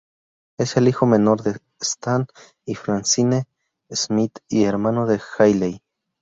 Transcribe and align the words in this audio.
Es 0.57 0.77
el 0.77 0.87
hijo 0.87 1.05
menor 1.05 1.43
de 1.43 1.59
Stan 1.79 2.25
y 2.65 2.73
Francine 2.73 3.45
Smith, 3.91 4.39
y 4.49 4.63
hermano 4.63 5.05
de 5.05 5.21
Hayley. 5.37 5.83